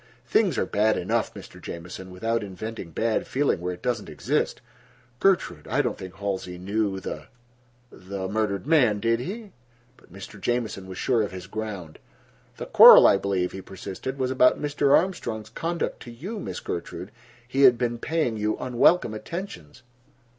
"Things 0.25 0.57
are 0.57 0.65
bad 0.65 0.97
enough, 0.97 1.31
Mr. 1.35 1.61
Jamieson, 1.61 2.09
without 2.09 2.41
inventing 2.43 2.89
bad 2.89 3.27
feeling 3.27 3.61
where 3.61 3.75
it 3.75 3.83
doesn't 3.83 4.09
exist. 4.09 4.59
Gertrude, 5.19 5.67
I 5.67 5.83
don't 5.83 5.95
think 5.95 6.15
Halsey 6.15 6.57
knew 6.57 6.99
the—the 6.99 8.27
murdered 8.27 8.65
man, 8.65 8.99
did 8.99 9.19
he?" 9.19 9.51
But 9.97 10.11
Mr. 10.11 10.41
Jamieson 10.41 10.87
was 10.87 10.97
sure 10.97 11.21
of 11.21 11.31
his 11.31 11.45
ground. 11.45 11.99
"The 12.57 12.65
quarrel, 12.65 13.05
I 13.05 13.17
believe," 13.17 13.51
he 13.51 13.61
persisted, 13.61 14.17
"was 14.17 14.31
about 14.31 14.59
Mr. 14.59 14.97
Armstrong's 14.97 15.49
conduct 15.51 15.99
to 16.01 16.09
you, 16.11 16.39
Miss 16.39 16.59
Gertrude. 16.61 17.11
He 17.47 17.61
had 17.61 17.77
been 17.77 17.99
paying 17.99 18.37
you 18.37 18.57
unwelcome 18.57 19.13
attentions." 19.13 19.83